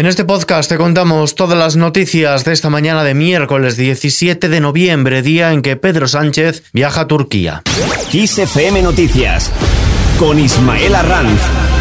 En 0.00 0.06
este 0.06 0.24
podcast 0.24 0.70
te 0.70 0.78
contamos 0.78 1.34
todas 1.34 1.58
las 1.58 1.76
noticias 1.76 2.46
de 2.46 2.54
esta 2.54 2.70
mañana 2.70 3.04
de 3.04 3.12
miércoles 3.12 3.76
17 3.76 4.48
de 4.48 4.58
noviembre, 4.58 5.20
día 5.20 5.52
en 5.52 5.60
que 5.60 5.76
Pedro 5.76 6.08
Sánchez 6.08 6.62
viaja 6.72 7.02
a 7.02 7.06
Turquía. 7.06 7.62
XFM 8.10 8.80
Noticias 8.80 9.50
con 10.18 10.38
Ismael 10.38 10.94
Arranz. 10.94 11.79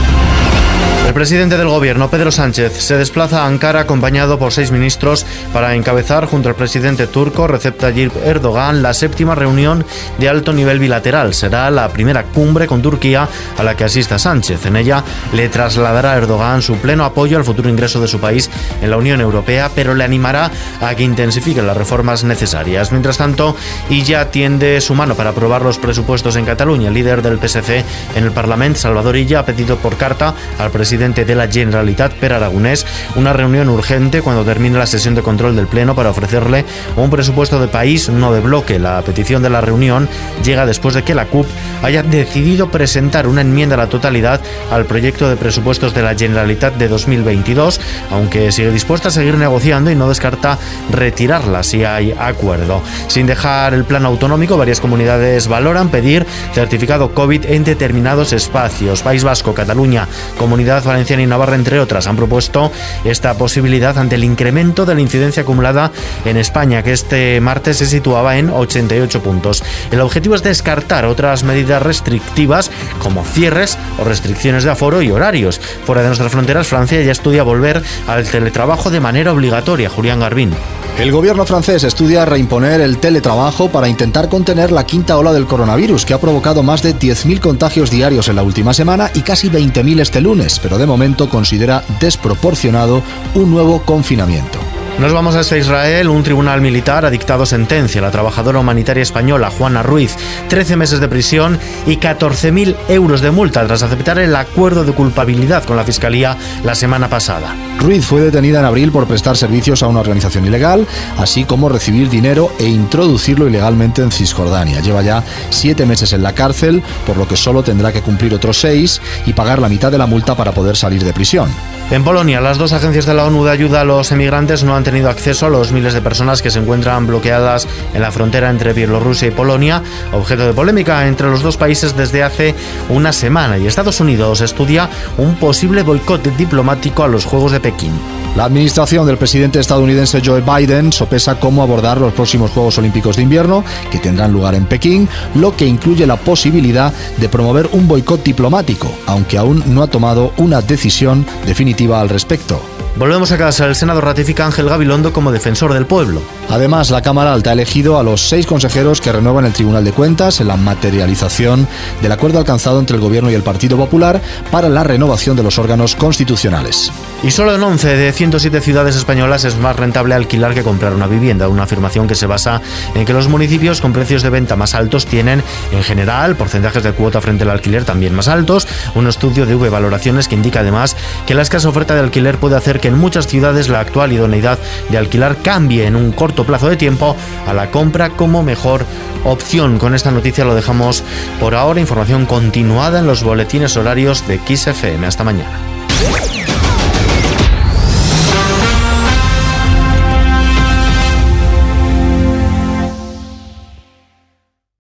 El 1.05 1.15
presidente 1.15 1.57
del 1.57 1.67
gobierno, 1.67 2.09
Pedro 2.09 2.31
Sánchez, 2.31 2.71
se 2.77 2.95
desplaza 2.95 3.41
a 3.41 3.47
Ankara 3.47 3.81
acompañado 3.81 4.37
por 4.37 4.53
seis 4.53 4.71
ministros 4.71 5.25
para 5.51 5.73
encabezar 5.73 6.25
junto 6.27 6.49
al 6.49 6.55
presidente 6.55 7.07
turco 7.07 7.47
Recep 7.47 7.77
Tayyip 7.77 8.15
Erdogan 8.23 8.83
la 8.83 8.93
séptima 8.93 9.33
reunión 9.33 9.83
de 10.19 10.29
alto 10.29 10.53
nivel 10.53 10.77
bilateral. 10.77 11.33
Será 11.33 11.71
la 11.71 11.89
primera 11.89 12.23
cumbre 12.25 12.67
con 12.67 12.83
Turquía 12.83 13.27
a 13.57 13.63
la 13.63 13.75
que 13.75 13.85
asista 13.85 14.19
Sánchez. 14.19 14.67
En 14.67 14.75
ella 14.75 15.03
le 15.33 15.49
trasladará 15.49 16.13
a 16.13 16.17
Erdogan 16.17 16.61
su 16.61 16.77
pleno 16.77 17.03
apoyo 17.03 17.37
al 17.37 17.43
futuro 17.43 17.69
ingreso 17.69 17.99
de 17.99 18.07
su 18.07 18.19
país 18.19 18.49
en 18.81 18.91
la 18.91 18.97
Unión 18.97 19.19
Europea, 19.19 19.71
pero 19.73 19.95
le 19.95 20.03
animará 20.03 20.51
a 20.79 20.93
que 20.93 21.03
intensifique 21.03 21.63
las 21.63 21.75
reformas 21.75 22.23
necesarias. 22.23 22.91
Mientras 22.91 23.17
tanto, 23.17 23.55
Illa 23.89 24.29
tiende 24.29 24.79
su 24.79 24.93
mano 24.93 25.15
para 25.15 25.31
aprobar 25.31 25.63
los 25.63 25.79
presupuestos 25.79 26.35
en 26.35 26.45
Cataluña. 26.45 26.89
El 26.89 26.93
líder 26.93 27.23
del 27.23 27.39
PSC 27.39 27.83
en 28.15 28.23
el 28.23 28.31
Parlamento, 28.31 28.79
Salvador 28.79 29.17
Illa, 29.17 29.39
ha 29.39 29.45
pedido 29.45 29.77
por 29.77 29.97
carta 29.97 30.35
al 30.59 30.69
presidente 30.69 30.98
de 30.99 31.33
la 31.33 31.47
Generalitat, 31.47 32.11
Per 32.11 32.33
Aragonés, 32.33 32.85
una 33.15 33.31
reunión 33.31 33.69
urgente 33.69 34.21
cuando 34.21 34.43
termine 34.43 34.77
la 34.77 34.85
sesión 34.85 35.15
de 35.15 35.21
control 35.21 35.55
del 35.55 35.65
Pleno 35.65 35.95
para 35.95 36.09
ofrecerle 36.09 36.65
un 36.97 37.09
presupuesto 37.09 37.61
de 37.61 37.69
país, 37.69 38.09
no 38.09 38.33
de 38.33 38.41
bloque. 38.41 38.79
La 38.79 39.01
petición 39.01 39.41
de 39.41 39.49
la 39.49 39.61
reunión 39.61 40.09
llega 40.43 40.65
después 40.65 40.95
de 40.95 41.03
que 41.03 41.15
la 41.15 41.27
CUP 41.27 41.47
haya 41.83 42.03
decidido 42.03 42.69
presentar 42.69 43.27
una 43.27 43.39
enmienda 43.39 43.75
a 43.75 43.77
la 43.77 43.87
totalidad 43.87 44.41
al 44.71 44.85
proyecto 44.85 45.29
de 45.29 45.37
presupuestos 45.37 45.93
de 45.93 46.01
la 46.01 46.15
Generalitat 46.15 46.75
de 46.75 46.89
2022, 46.89 47.79
aunque 48.11 48.51
sigue 48.51 48.71
dispuesta 48.71 49.07
a 49.07 49.11
seguir 49.11 49.35
negociando 49.35 49.89
y 49.91 49.95
no 49.95 50.09
descarta 50.09 50.57
retirarla 50.91 51.63
si 51.63 51.85
hay 51.85 52.13
acuerdo. 52.19 52.81
Sin 53.07 53.25
dejar 53.25 53.73
el 53.73 53.85
plan 53.85 54.05
autonómico, 54.05 54.57
varias 54.57 54.81
comunidades 54.81 55.47
valoran 55.47 55.87
pedir 55.87 56.25
certificado 56.53 57.13
COVID 57.13 57.45
en 57.45 57.63
determinados 57.63 58.33
espacios. 58.33 59.01
País 59.01 59.23
Vasco, 59.23 59.53
Cataluña, 59.53 60.09
Comunidad 60.37 60.78
Valenciana 60.85 61.23
y 61.23 61.27
Navarra, 61.27 61.55
entre 61.55 61.79
otras, 61.79 62.07
han 62.07 62.15
propuesto 62.15 62.71
esta 63.03 63.33
posibilidad 63.35 63.97
ante 63.97 64.15
el 64.15 64.23
incremento 64.23 64.85
de 64.85 64.95
la 64.95 65.01
incidencia 65.01 65.43
acumulada 65.43 65.91
en 66.25 66.37
España, 66.37 66.83
que 66.83 66.93
este 66.93 67.41
martes 67.41 67.77
se 67.77 67.85
situaba 67.85 68.37
en 68.37 68.49
88 68.49 69.21
puntos. 69.21 69.63
El 69.91 70.01
objetivo 70.01 70.35
es 70.35 70.43
descartar 70.43 71.05
otras 71.05 71.43
medidas 71.43 71.81
restrictivas 71.81 72.71
como 72.99 73.23
cierres 73.23 73.77
o 73.99 74.03
restricciones 74.03 74.63
de 74.63 74.71
aforo 74.71 75.01
y 75.01 75.11
horarios. 75.11 75.59
Fuera 75.85 76.01
de 76.01 76.07
nuestras 76.07 76.31
fronteras, 76.31 76.67
Francia 76.67 77.01
ya 77.01 77.11
estudia 77.11 77.43
volver 77.43 77.83
al 78.07 78.25
teletrabajo 78.25 78.89
de 78.89 78.99
manera 78.99 79.31
obligatoria. 79.31 79.89
Julián 79.89 80.19
Garbín. 80.19 80.53
El 80.99 81.13
gobierno 81.13 81.45
francés 81.45 81.85
estudia 81.85 82.25
reimponer 82.25 82.81
el 82.81 82.97
teletrabajo 82.97 83.69
para 83.69 83.87
intentar 83.87 84.27
contener 84.27 84.69
la 84.69 84.85
quinta 84.85 85.17
ola 85.17 85.31
del 85.31 85.45
coronavirus, 85.45 86.05
que 86.05 86.13
ha 86.13 86.19
provocado 86.19 86.61
más 86.61 86.81
de 86.81 86.93
10.000 86.93 87.39
contagios 87.39 87.89
diarios 87.89 88.27
en 88.27 88.35
la 88.35 88.43
última 88.43 88.73
semana 88.73 89.09
y 89.13 89.21
casi 89.21 89.49
20.000 89.49 90.01
este 90.01 90.19
lunes, 90.19 90.59
pero 90.69 90.77
de 90.77 90.85
momento 90.85 91.29
considera 91.29 91.83
desproporcionado 91.99 93.01
un 93.33 93.49
nuevo 93.49 93.81
confinamiento. 93.81 94.58
Nos 94.99 95.13
vamos 95.13 95.35
hasta 95.35 95.57
Israel. 95.57 96.09
Un 96.09 96.23
tribunal 96.23 96.59
militar 96.59 97.05
ha 97.05 97.09
dictado 97.09 97.45
sentencia 97.45 98.01
a 98.01 98.03
la 98.03 98.11
trabajadora 98.11 98.59
humanitaria 98.59 99.01
española 99.01 99.49
Juana 99.49 99.81
Ruiz, 99.81 100.17
13 100.49 100.75
meses 100.75 100.99
de 100.99 101.07
prisión 101.07 101.57
y 101.87 101.95
14.000 101.95 102.75
euros 102.89 103.21
de 103.21 103.31
multa 103.31 103.65
tras 103.65 103.81
aceptar 103.81 104.19
el 104.19 104.35
acuerdo 104.35 104.83
de 104.83 104.91
culpabilidad 104.91 105.63
con 105.63 105.77
la 105.77 105.85
Fiscalía 105.85 106.35
la 106.65 106.75
semana 106.75 107.07
pasada. 107.07 107.55
Ruiz 107.79 108.05
fue 108.05 108.19
detenida 108.19 108.59
en 108.59 108.65
abril 108.65 108.91
por 108.91 109.07
prestar 109.07 109.37
servicios 109.37 109.83
a 109.83 109.87
una 109.87 110.01
organización 110.01 110.45
ilegal, 110.45 110.85
así 111.17 111.45
como 111.45 111.69
recibir 111.69 112.09
dinero 112.09 112.51
e 112.59 112.65
introducirlo 112.65 113.47
ilegalmente 113.47 114.01
en 114.01 114.11
Cisjordania. 114.11 114.81
Lleva 114.81 115.01
ya 115.01 115.23
siete 115.49 115.85
meses 115.85 116.11
en 116.11 116.23
la 116.23 116.33
cárcel, 116.33 116.83
por 117.07 117.15
lo 117.15 117.25
que 117.25 117.37
solo 117.37 117.63
tendrá 117.63 117.93
que 117.93 118.01
cumplir 118.01 118.33
otros 118.33 118.59
seis 118.59 119.01
y 119.25 119.31
pagar 119.31 119.59
la 119.59 119.69
mitad 119.69 119.93
de 119.93 119.97
la 119.97 120.07
multa 120.07 120.35
para 120.35 120.51
poder 120.51 120.75
salir 120.75 121.05
de 121.05 121.13
prisión. 121.13 121.49
En 121.89 122.03
Polonia, 122.03 122.39
las 122.41 122.57
dos 122.57 122.73
agencias 122.73 123.05
de 123.05 123.15
la 123.15 123.23
ONU 123.23 123.45
de 123.45 123.51
ayuda 123.51 123.81
a 123.81 123.85
los 123.85 124.11
emigrantes 124.11 124.63
no 124.63 124.75
han 124.75 124.83
tenido 124.91 125.09
acceso 125.11 125.45
a 125.45 125.49
los 125.49 125.71
miles 125.71 125.93
de 125.93 126.01
personas 126.01 126.41
que 126.41 126.49
se 126.49 126.57
encuentran 126.57 127.05
bloqueadas 127.05 127.67
en 127.93 128.01
la 128.01 128.11
frontera 128.11 128.49
entre 128.49 128.73
Bielorrusia 128.73 129.27
y 129.27 129.31
Polonia, 129.31 129.83
objeto 130.13 130.47
de 130.47 130.53
polémica 130.53 131.07
entre 131.07 131.29
los 131.29 131.43
dos 131.43 131.57
países 131.57 131.95
desde 131.95 132.23
hace 132.23 132.55
una 132.89 133.13
semana. 133.13 133.59
Y 133.59 133.67
Estados 133.67 133.99
Unidos 133.99 134.41
estudia 134.41 134.89
un 135.19 135.35
posible 135.35 135.83
boicot 135.83 136.23
diplomático 136.35 137.03
a 137.03 137.07
los 137.07 137.25
Juegos 137.25 137.51
de 137.51 137.59
Pekín. 137.59 137.91
La 138.35 138.45
administración 138.45 139.05
del 139.05 139.17
presidente 139.17 139.59
estadounidense 139.59 140.23
Joe 140.25 140.41
Biden 140.41 140.91
sopesa 140.91 141.39
cómo 141.39 141.61
abordar 141.61 142.01
los 142.01 142.13
próximos 142.13 142.49
Juegos 142.49 142.79
Olímpicos 142.79 143.15
de 143.15 143.23
Invierno, 143.23 143.63
que 143.91 143.99
tendrán 143.99 144.33
lugar 144.33 144.55
en 144.55 144.65
Pekín, 144.65 145.07
lo 145.35 145.55
que 145.55 145.67
incluye 145.67 146.07
la 146.07 146.17
posibilidad 146.17 146.91
de 147.17 147.29
promover 147.29 147.69
un 147.73 147.87
boicot 147.87 148.23
diplomático, 148.23 148.91
aunque 149.05 149.37
aún 149.37 149.63
no 149.67 149.83
ha 149.83 149.87
tomado 149.87 150.33
una 150.37 150.63
decisión 150.63 151.27
definitiva 151.45 152.01
al 152.01 152.09
respecto. 152.09 152.78
Volvemos 152.99 153.31
a 153.31 153.37
casa. 153.37 153.65
El 153.65 153.75
Senado 153.75 154.01
ratifica 154.01 154.43
a 154.43 154.47
Ángel 154.47 154.67
Gabilondo 154.67 155.13
como 155.13 155.31
defensor 155.31 155.73
del 155.73 155.85
pueblo. 155.85 156.21
Además, 156.49 156.91
la 156.91 157.01
Cámara 157.01 157.31
Alta 157.31 157.51
ha 157.51 157.53
elegido 157.53 157.97
a 157.97 158.03
los 158.03 158.27
seis 158.27 158.45
consejeros 158.45 158.99
que 158.99 159.13
renuevan 159.13 159.45
el 159.45 159.53
Tribunal 159.53 159.85
de 159.85 159.93
Cuentas 159.93 160.41
en 160.41 160.49
la 160.49 160.57
materialización 160.57 161.65
del 162.01 162.11
acuerdo 162.11 162.39
alcanzado 162.39 162.77
entre 162.77 162.97
el 162.97 163.01
Gobierno 163.01 163.31
y 163.31 163.35
el 163.35 163.41
Partido 163.41 163.77
Popular 163.77 164.21
para 164.51 164.67
la 164.67 164.83
renovación 164.83 165.37
de 165.37 165.43
los 165.43 165.57
órganos 165.59 165.95
constitucionales. 165.95 166.91
Y 167.23 167.31
solo 167.31 167.55
en 167.55 167.63
11 167.63 167.95
de 167.95 168.11
107 168.11 168.59
ciudades 168.59 168.97
españolas 168.97 169.45
es 169.45 169.57
más 169.57 169.77
rentable 169.77 170.15
alquilar 170.15 170.53
que 170.53 170.63
comprar 170.63 170.93
una 170.93 171.07
vivienda, 171.07 171.47
una 171.47 171.63
afirmación 171.63 172.05
que 172.05 172.15
se 172.15 172.25
basa 172.25 172.61
en 172.95 173.05
que 173.05 173.13
los 173.13 173.29
municipios 173.29 173.79
con 173.79 173.93
precios 173.93 174.23
de 174.23 174.29
venta 174.29 174.57
más 174.57 174.73
altos 174.73 175.05
tienen, 175.05 175.41
en 175.71 175.83
general, 175.83 176.35
porcentajes 176.35 176.83
de 176.83 176.91
cuota 176.91 177.21
frente 177.21 177.43
al 177.43 177.51
alquiler 177.51 177.85
también 177.85 178.13
más 178.13 178.27
altos. 178.27 178.67
Un 178.95 179.07
estudio 179.07 179.45
de 179.45 179.55
V 179.55 179.69
Valoraciones 179.69 180.27
que 180.27 180.35
indica 180.35 180.59
además 180.59 180.97
que 181.25 181.33
la 181.33 181.43
escasa 181.43 181.69
oferta 181.69 181.93
de 181.93 182.01
alquiler 182.01 182.37
puede 182.37 182.57
hacer 182.57 182.81
en 182.89 182.97
muchas 182.97 183.27
ciudades 183.27 183.69
la 183.69 183.79
actual 183.79 184.11
idoneidad 184.11 184.59
de 184.89 184.97
alquilar 184.97 185.37
cambie 185.37 185.85
en 185.85 185.95
un 185.95 186.11
corto 186.11 186.45
plazo 186.45 186.69
de 186.69 186.77
tiempo 186.77 187.15
a 187.47 187.53
la 187.53 187.71
compra 187.71 188.09
como 188.09 188.43
mejor 188.43 188.85
opción. 189.23 189.79
Con 189.79 189.95
esta 189.95 190.11
noticia 190.11 190.45
lo 190.45 190.55
dejamos 190.55 191.03
por 191.39 191.55
ahora. 191.55 191.79
Información 191.79 192.25
continuada 192.25 192.99
en 192.99 193.07
los 193.07 193.23
boletines 193.23 193.77
horarios 193.77 194.27
de 194.27 194.39
XFM. 194.39 195.05
Hasta 195.05 195.23
mañana. 195.23 195.57